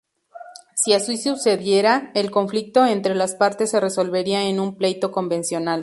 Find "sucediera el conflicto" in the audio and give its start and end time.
1.17-2.87